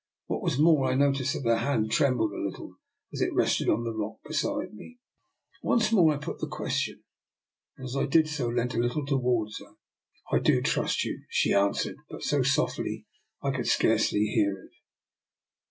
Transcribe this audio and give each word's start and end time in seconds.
What 0.25 0.41
was 0.41 0.57
more, 0.57 0.89
I 0.89 0.95
noticed 0.95 1.33
that 1.35 1.47
her 1.47 1.57
hand 1.57 1.91
trembled 1.91 2.31
a 2.33 2.41
little 2.43 2.77
as 3.13 3.21
it 3.21 3.31
rested 3.35 3.69
on 3.69 3.83
the 3.83 3.93
rock 3.93 4.15
be 4.27 4.33
side 4.33 4.73
me. 4.73 4.97
Once 5.61 5.91
more 5.91 6.11
I 6.11 6.17
put 6.17 6.39
the 6.39 6.47
question, 6.47 7.03
and 7.77 7.85
as 7.85 7.95
I 7.95 8.07
did 8.07 8.27
so, 8.27 8.49
I 8.49 8.53
leant 8.55 8.73
a 8.73 8.79
little 8.79 9.05
towards 9.05 9.59
her." 9.59 9.75
I 10.35 10.39
do 10.39 10.59
trust 10.63 11.03
you," 11.05 11.21
she 11.29 11.53
answered, 11.53 11.97
but 12.09 12.23
so 12.23 12.41
softly 12.41 13.05
that 13.43 13.49
I 13.49 13.55
could 13.55 13.67
scarcely 13.67 14.21
hear 14.25 14.57
it. 14.63 14.71